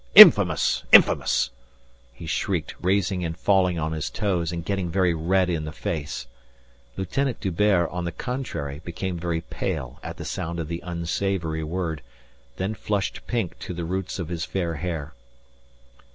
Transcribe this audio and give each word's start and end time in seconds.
Infamous! 0.15 0.81
Infamous!" 0.91 1.51
he 2.11 2.25
shrieked, 2.25 2.73
raising 2.81 3.23
and 3.23 3.37
falling 3.37 3.77
on 3.77 3.91
his 3.91 4.09
toes 4.09 4.51
and 4.51 4.65
getting 4.65 4.89
very 4.89 5.13
red 5.13 5.47
in 5.47 5.63
the 5.63 5.71
face. 5.71 6.25
Lieutenant 6.97 7.39
D'Hubert, 7.39 7.87
on 7.91 8.03
the 8.05 8.11
contrary, 8.11 8.81
became 8.83 9.19
very 9.19 9.41
pale 9.41 9.99
at 10.01 10.17
the 10.17 10.25
sound 10.25 10.59
of 10.59 10.69
the 10.69 10.81
unsavoury 10.83 11.63
word, 11.63 12.01
then 12.55 12.73
flushed 12.73 13.27
pink 13.27 13.59
to 13.59 13.75
the 13.75 13.85
roots 13.85 14.17
of 14.17 14.29
his 14.29 14.43
fair 14.43 14.73
hair. 14.73 15.13